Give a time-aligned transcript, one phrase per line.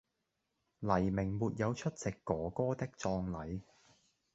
[0.79, 3.61] 黎明沒有出席“哥哥”的葬禮